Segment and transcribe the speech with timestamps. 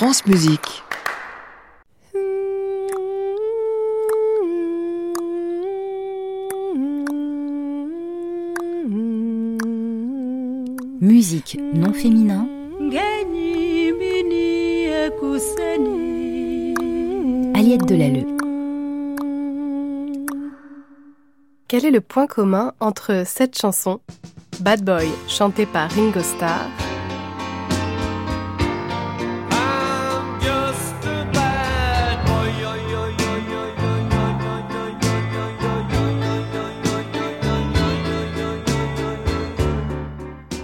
[0.00, 0.82] France Musique.
[11.02, 12.48] Musique non féminin.
[17.54, 18.24] Aliette Delalleux.
[21.68, 24.00] Quel est le point commun entre cette chanson,
[24.60, 26.70] Bad Boy, chantée par Ringo Starr,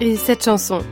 [0.07, 0.83] et cette chanson,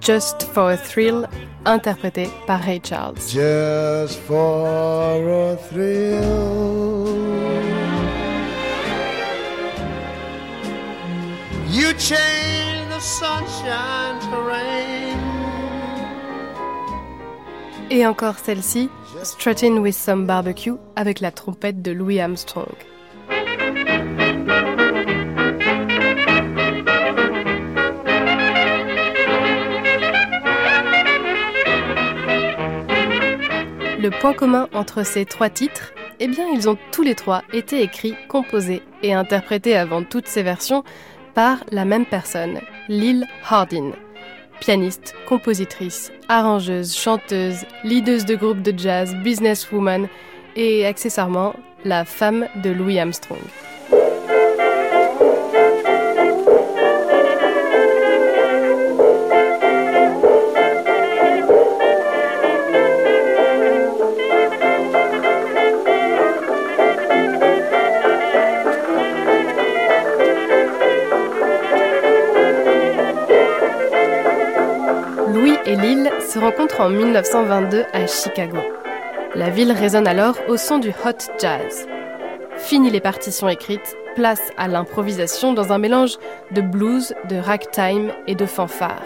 [0.00, 1.28] Just for a Thrill,
[1.64, 3.14] interprétée par Ray Charles.
[3.28, 6.20] Just for a thrill.
[11.70, 15.18] You change the sunshine to rain.
[17.90, 18.90] Et encore celle-ci,
[19.22, 22.74] Strutting with Some Barbecue, avec la trompette de Louis Armstrong.
[34.04, 37.80] Le point commun entre ces trois titres, eh bien, ils ont tous les trois été
[37.80, 40.84] écrits, composés et interprétés avant toutes ces versions
[41.32, 42.60] par la même personne,
[42.90, 43.92] Lil Hardin.
[44.60, 50.06] Pianiste, compositrice, arrangeuse, chanteuse, leaduse de groupe de jazz, businesswoman
[50.54, 51.54] et accessoirement
[51.86, 53.40] la femme de Louis Armstrong.
[75.74, 78.58] Et Lil se rencontrent en 1922 à Chicago.
[79.34, 81.88] La ville résonne alors au son du hot jazz.
[82.56, 86.18] Fini les partitions écrites, place à l'improvisation dans un mélange
[86.52, 89.02] de blues, de ragtime et de fanfare.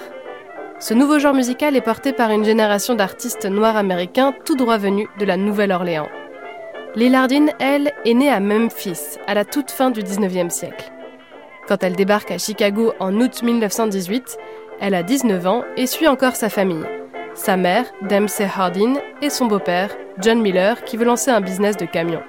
[0.78, 5.08] Ce nouveau genre musical est porté par une génération d'artistes noirs américains tout droit venus
[5.18, 6.10] de la Nouvelle-Orléans.
[6.96, 10.92] Lil Hardin, elle, est née à Memphis, à la toute fin du 19e siècle.
[11.66, 14.38] Quand elle débarque à Chicago en août 1918,
[14.80, 16.84] elle a 19 ans et suit encore sa famille.
[17.34, 21.86] Sa mère, Dempsey Hardin, et son beau-père, John Miller, qui veut lancer un business de
[21.86, 22.22] camions.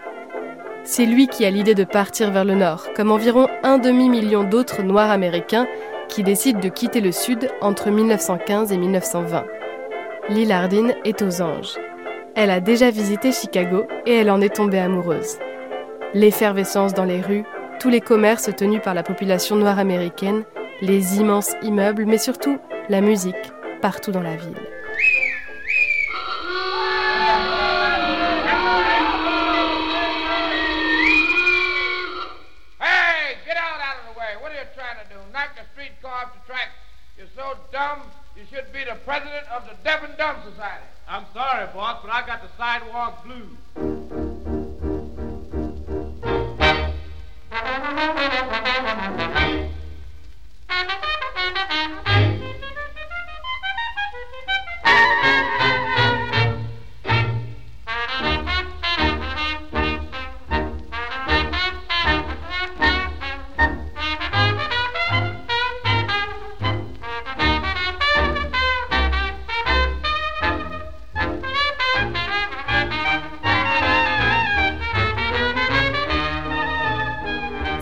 [0.84, 4.82] C'est lui qui a l'idée de partir vers le nord, comme environ un demi-million d'autres
[4.82, 5.68] Noirs américains
[6.08, 9.46] qui décident de quitter le sud entre 1915 et 1920.
[10.30, 11.78] Lil Hardin est aux anges.
[12.36, 15.38] Elle a déjà visité Chicago et elle en est tombée amoureuse.
[16.14, 17.44] L'effervescence dans les rues,
[17.80, 20.44] tous les commerces tenus par la population noire américaine,
[20.81, 22.59] les immenses immeubles, mais surtout
[22.90, 23.35] la musique
[23.81, 24.56] partout dans la ville.
[32.79, 34.35] Hey, get out out of the way.
[34.41, 35.19] What are you trying to do?
[35.34, 36.69] Knock the streetcar off the track?
[37.18, 38.03] You're so dumb,
[38.38, 40.85] you should be the president of the Deaf and Dumb Society.
[41.07, 44.69] I'm sorry, boss, but I got the sidewalk blues.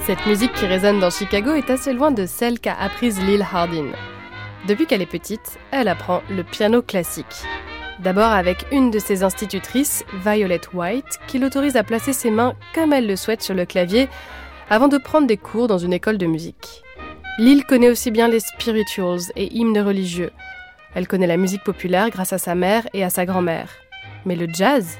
[0.07, 3.91] Cette musique qui résonne dans Chicago est assez loin de celle qu'a apprise Lil Hardin.
[4.65, 7.43] Depuis qu'elle est petite, elle apprend le piano classique.
[7.99, 12.93] D'abord avec une de ses institutrices, Violet White, qui l'autorise à placer ses mains comme
[12.93, 14.07] elle le souhaite sur le clavier
[14.69, 16.83] avant de prendre des cours dans une école de musique.
[17.37, 20.31] Lil connaît aussi bien les spirituals et hymnes religieux.
[20.95, 23.71] Elle connaît la musique populaire grâce à sa mère et à sa grand-mère.
[24.23, 24.99] Mais le jazz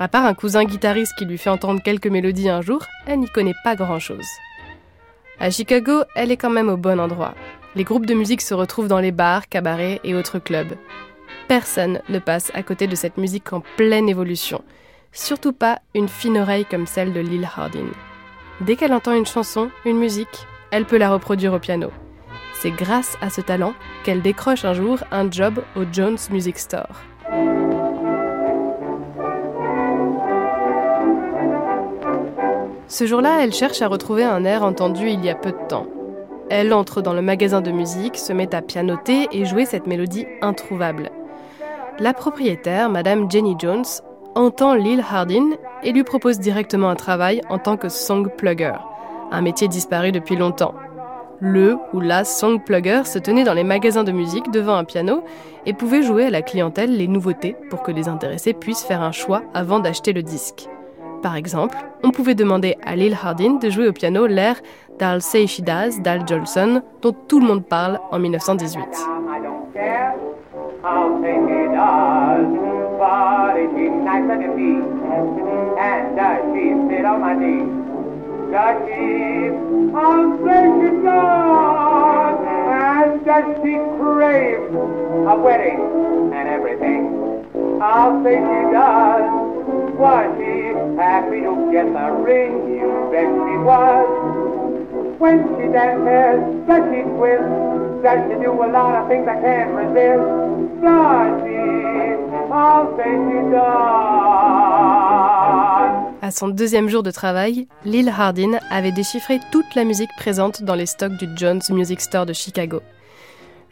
[0.00, 3.28] À part un cousin guitariste qui lui fait entendre quelques mélodies un jour, elle n'y
[3.28, 4.26] connaît pas grand-chose.
[5.38, 7.34] À Chicago, elle est quand même au bon endroit.
[7.74, 10.72] Les groupes de musique se retrouvent dans les bars, cabarets et autres clubs.
[11.48, 14.64] Personne ne passe à côté de cette musique en pleine évolution.
[15.12, 17.90] Surtout pas une fine oreille comme celle de Lil Hardin.
[18.62, 21.90] Dès qu'elle entend une chanson, une musique, elle peut la reproduire au piano.
[22.54, 27.09] C'est grâce à ce talent qu'elle décroche un jour un job au Jones Music Store.
[32.90, 35.86] Ce jour-là, elle cherche à retrouver un air entendu il y a peu de temps.
[36.50, 40.26] Elle entre dans le magasin de musique, se met à pianoter et jouer cette mélodie
[40.42, 41.10] introuvable.
[42.00, 43.84] la propriétaire, Madame Jenny Jones,
[44.34, 45.50] entend Lil Hardin
[45.84, 48.74] et lui propose directement un travail en tant que song plugger,
[49.30, 50.74] un métier disparu depuis longtemps.
[51.38, 55.22] Le ou la song plugger se tenait dans les magasins de musique devant un piano
[55.64, 59.12] et pouvait jouer à la clientèle les nouveautés pour que les intéressés puissent faire un
[59.12, 60.68] choix avant d'acheter le disque.
[61.22, 64.56] Par exemple, on pouvait demander à Lil Hardin de jouer au piano l'air
[64.98, 68.84] d'Al Say She d'Al Jolson, dont tout le monde parle en 1918.
[87.82, 89.24] I'll say she does.
[89.96, 90.59] Was she
[90.98, 92.52] happy to get the ring?
[92.78, 94.08] You bet she was.
[95.18, 95.76] When she she
[98.02, 99.26] she a lot of things.
[106.22, 110.74] À son deuxième jour de travail, Lil Hardin avait déchiffré toute la musique présente dans
[110.74, 112.80] les stocks du Jones Music Store de Chicago.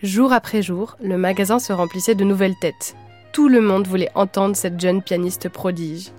[0.03, 2.95] Jour après jour, le magasin se remplissait de nouvelles têtes.
[3.33, 6.11] Tout le monde voulait entendre cette jeune pianiste prodige.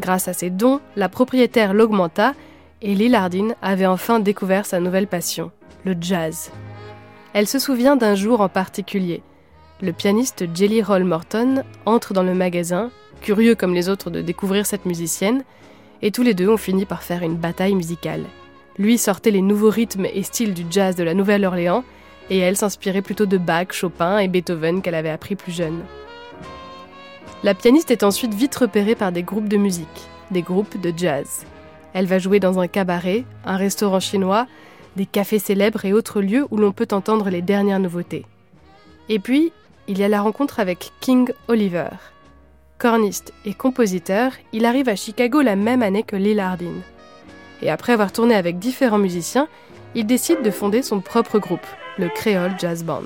[0.00, 2.34] Grâce à ses dons, la propriétaire l'augmenta
[2.82, 5.50] et Lil Hardin avait enfin découvert sa nouvelle passion,
[5.84, 6.50] le jazz.
[7.32, 9.22] Elle se souvient d'un jour en particulier.
[9.80, 14.66] Le pianiste Jelly Roll Morton entre dans le magasin, curieux comme les autres de découvrir
[14.66, 15.42] cette musicienne,
[16.02, 18.24] et tous les deux ont fini par faire une bataille musicale.
[18.78, 21.84] Lui sortait les nouveaux rythmes et styles du jazz de la Nouvelle-Orléans,
[22.30, 25.80] et elle s'inspirait plutôt de Bach, Chopin et Beethoven qu'elle avait appris plus jeune.
[27.44, 31.44] La pianiste est ensuite vite repérée par des groupes de musique, des groupes de jazz.
[31.92, 34.46] Elle va jouer dans un cabaret, un restaurant chinois,
[34.96, 38.24] des cafés célèbres et autres lieux où l'on peut entendre les dernières nouveautés.
[39.10, 39.52] Et puis,
[39.88, 41.90] il y a la rencontre avec King Oliver.
[42.78, 46.80] Corniste et compositeur, il arrive à Chicago la même année que Lil Hardin.
[47.60, 49.48] Et après avoir tourné avec différents musiciens,
[49.94, 51.66] il décide de fonder son propre groupe,
[51.98, 53.02] le Creole Jazz Band.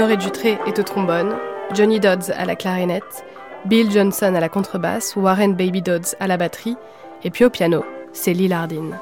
[0.00, 1.36] Honoré Dutré est au trombone,
[1.74, 3.22] Johnny Dodds à la clarinette,
[3.66, 6.78] Bill Johnson à la contrebasse, Warren Baby Dodds à la batterie,
[7.22, 8.98] et puis au piano, c'est Lil Hardin.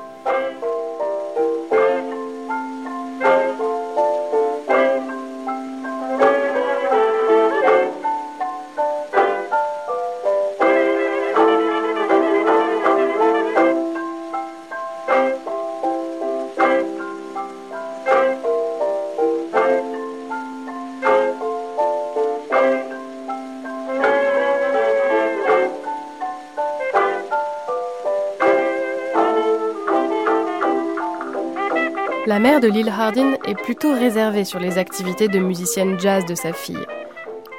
[32.28, 36.34] La mère de Lil Hardin est plutôt réservée sur les activités de musicienne jazz de
[36.34, 36.84] sa fille.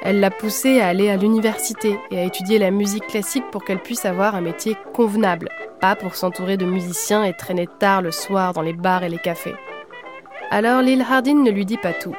[0.00, 3.82] Elle l'a poussée à aller à l'université et à étudier la musique classique pour qu'elle
[3.82, 5.48] puisse avoir un métier convenable,
[5.80, 9.18] pas pour s'entourer de musiciens et traîner tard le soir dans les bars et les
[9.18, 9.56] cafés.
[10.52, 12.14] Alors Lil Hardin ne lui dit pas tout.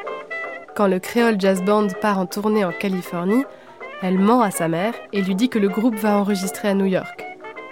[0.76, 3.46] Quand le Creole Jazz Band part en tournée en Californie,
[4.02, 6.88] elle ment à sa mère et lui dit que le groupe va enregistrer à New
[6.88, 7.24] York.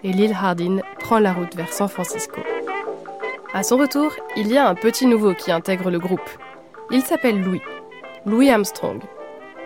[0.06, 2.40] Et Lil Hardin prend la route vers San Francisco.
[3.52, 6.30] À son retour, il y a un petit nouveau qui intègre le groupe.
[6.92, 7.62] Il s'appelle Louis.
[8.28, 9.02] Louis Armstrong.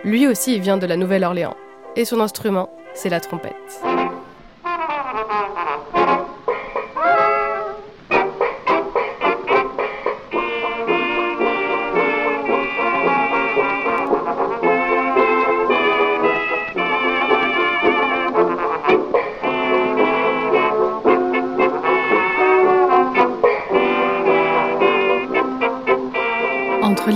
[0.04, 1.56] Lui aussi vient de la Nouvelle-Orléans.
[1.94, 3.82] Et son instrument, c'est la trompette.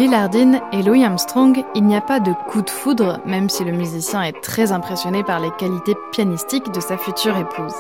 [0.09, 3.63] Lil Hardin et Louis Armstrong, il n'y a pas de coup de foudre, même si
[3.63, 7.75] le musicien est très impressionné par les qualités pianistiques de sa future épouse.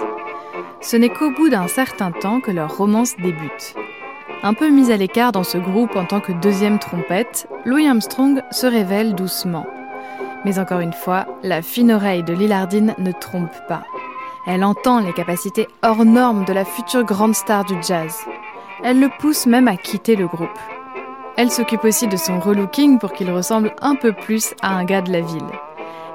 [0.82, 3.74] Ce n'est qu'au bout d'un certain temps que leur romance débute.
[4.42, 8.42] Un peu mis à l'écart dans ce groupe en tant que deuxième trompette, Louis Armstrong
[8.50, 9.64] se révèle doucement.
[10.44, 13.84] Mais encore une fois, la fine oreille de Lil Hardin ne trompe pas.
[14.46, 18.18] Elle entend les capacités hors normes de la future grande star du jazz.
[18.84, 20.50] Elle le pousse même à quitter le groupe.
[21.38, 25.02] Elle s'occupe aussi de son relooking pour qu'il ressemble un peu plus à un gars
[25.02, 25.46] de la ville.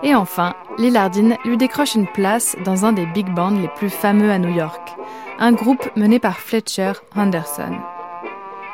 [0.04, 3.90] Et enfin, Lil Hardin lui décroche une place dans un des big bands les plus
[3.90, 4.98] fameux à New York,
[5.40, 7.72] un groupe mené par Fletcher Henderson.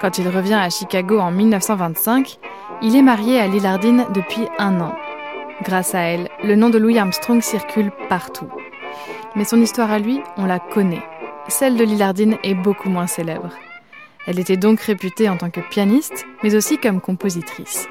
[0.01, 2.39] Quand il revient à Chicago en 1925,
[2.82, 4.96] Il est marié à Lillardine depuis un an.
[5.63, 8.50] Grâce à elle, le nom de Louis Armstrong circule partout.
[9.36, 11.03] Mais son histoire à lui, on la connaît.
[11.48, 13.50] Celle de Lillardine est beaucoup moins célèbre.
[14.28, 17.88] Elle était donc réputée en tant que pianiste, mais aussi comme compositrice.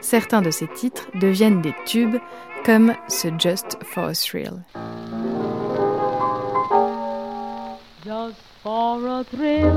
[0.00, 2.16] Certains de ses titres deviennent des tubes,
[2.64, 4.62] comme ce Just for a Thrill.
[8.04, 9.72] Just for a thrill,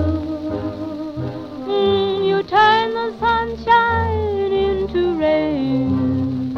[1.68, 6.53] mm, you turn the sunshine into rain.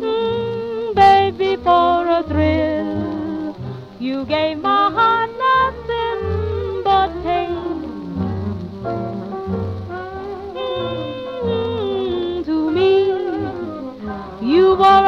[0.00, 3.56] Mm, baby, for a thrill,
[3.98, 5.13] you gave my heart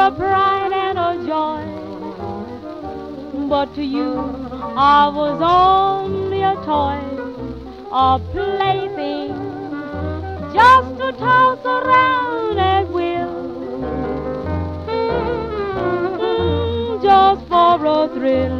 [0.07, 1.63] a pride and a joy.
[3.49, 4.13] But to you,
[4.77, 7.01] I was only a toy,
[7.91, 9.35] a plaything,
[10.53, 13.35] just to toss around at will.
[17.01, 18.59] Just for a thrill.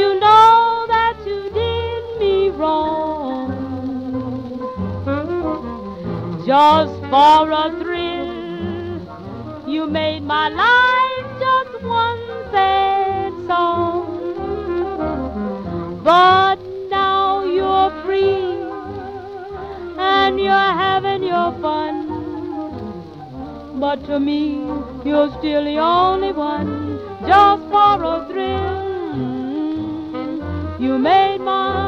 [0.00, 3.52] You know that you did me wrong.
[6.46, 7.95] Just for a thrill,
[9.76, 14.06] you made my life just one sad song.
[16.02, 16.56] But
[16.88, 18.62] now you're free
[19.98, 21.96] and you're having your fun.
[23.78, 24.44] But to me,
[25.04, 28.76] you're still the only one, just for a thrill.
[30.80, 31.85] You made my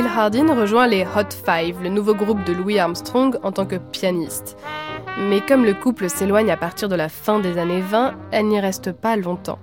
[0.00, 3.76] Lil Hardin rejoint les Hot Five, le nouveau groupe de Louis Armstrong, en tant que
[3.76, 4.56] pianiste.
[5.28, 8.58] Mais comme le couple s'éloigne à partir de la fin des années 20, elle n'y
[8.58, 9.58] reste pas longtemps.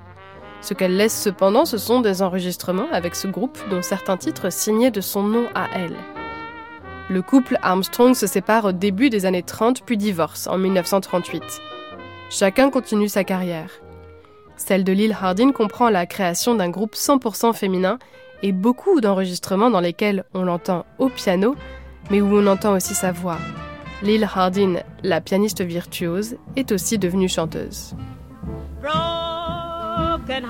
[0.62, 4.92] Ce qu'elle laisse cependant, ce sont des enregistrements avec ce groupe, dont certains titres signés
[4.92, 5.98] de son nom à elle.
[7.10, 11.42] Le couple Armstrong se sépare au début des années 30 puis divorce en 1938.
[12.30, 13.72] Chacun continue sa carrière.
[14.56, 17.98] Celle de Lil Hardin comprend la création d'un groupe 100% féminin
[18.44, 21.56] et beaucoup d'enregistrements dans lesquels on l'entend au piano,
[22.10, 23.38] mais où on entend aussi sa voix.
[24.04, 27.96] Lil Hardin, la pianiste virtuose, est aussi devenue chanteuse.
[30.28, 30.44] broken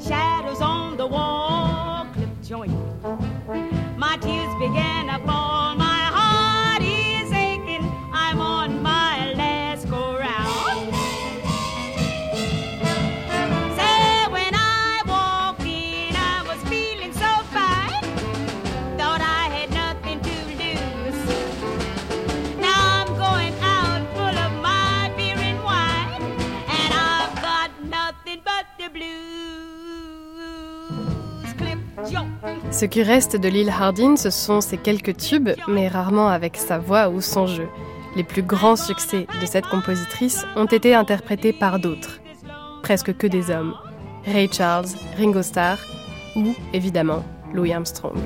[0.00, 2.89] Shadows on the wall, clip joint.
[32.70, 36.78] Ce qui reste de Lil Hardin, ce sont ses quelques tubes, mais rarement avec sa
[36.78, 37.68] voix ou son jeu.
[38.16, 42.20] Les plus grands succès de cette compositrice ont été interprétés par d'autres,
[42.82, 43.74] presque que des hommes.
[44.24, 44.86] Ray Charles,
[45.18, 45.78] Ringo Starr
[46.36, 48.18] ou, évidemment, Louis Armstrong.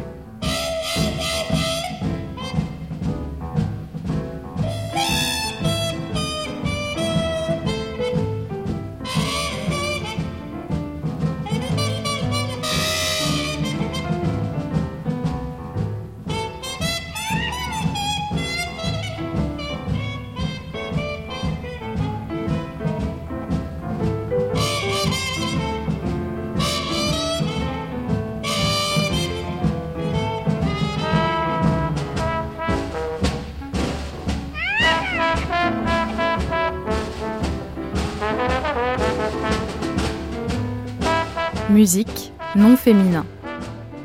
[41.75, 43.27] Musique, non féminin.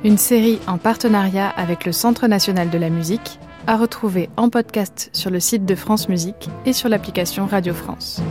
[0.04, 5.12] Une série en partenariat avec le Centre national de la musique, à retrouver en podcast
[5.14, 8.24] sur le site de France Musique et sur l'application Radio France.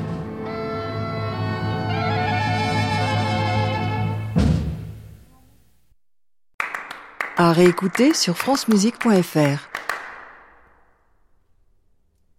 [7.36, 9.87] À réécouter sur francemusique.fr.